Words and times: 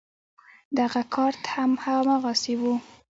دغه 0.77 1.01
کارت 1.13 1.43
هم 1.55 1.71
هماغسې 1.83 2.53
و. 2.61 2.63